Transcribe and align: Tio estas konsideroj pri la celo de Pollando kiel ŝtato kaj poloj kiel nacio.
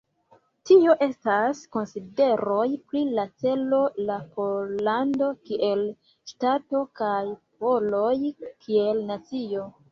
Tio 0.69 0.93
estas 1.05 1.59
konsideroj 1.75 2.63
pri 2.93 3.03
la 3.19 3.27
celo 3.43 3.83
de 4.09 4.17
Pollando 4.39 5.29
kiel 5.51 5.87
ŝtato 6.33 6.85
kaj 7.03 7.23
poloj 7.63 8.05
kiel 8.43 9.09
nacio. 9.15 9.73